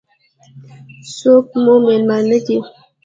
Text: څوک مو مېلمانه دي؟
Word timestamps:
څوک 1.17 1.45
مو 1.63 1.73
مېلمانه 1.85 2.37
دي؟ 2.45 2.57